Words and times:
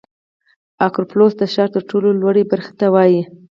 اکروپولیس 0.85 1.33
د 1.37 1.43
ښار 1.53 1.69
تر 1.75 1.83
ټولو 1.89 2.09
لوړې 2.21 2.43
برخې 2.51 2.73
ته 2.79 2.87
وایي. 2.93 3.21